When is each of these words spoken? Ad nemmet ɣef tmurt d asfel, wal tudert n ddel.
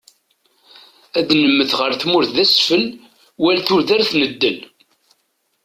Ad 1.17 1.29
nemmet 1.41 1.71
ɣef 1.79 1.93
tmurt 1.95 2.29
d 2.35 2.37
asfel, 2.43 2.83
wal 3.41 3.59
tudert 3.67 4.11
n 4.19 4.21
ddel. 4.31 4.59